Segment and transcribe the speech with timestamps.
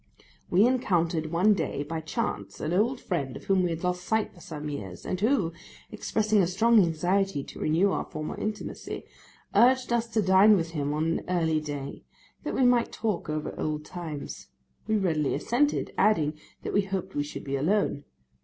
[0.49, 4.33] We encountered one day, by chance, an old friend of whom we had lost sight
[4.33, 10.23] for some years, and who—expressing a strong anxiety to renew our former intimacy—urged us to
[10.23, 12.01] dine with him on an early day,
[12.41, 14.47] that we might talk over old times.
[14.87, 16.33] We readily assented, adding,
[16.63, 18.05] that we hoped we should be alone.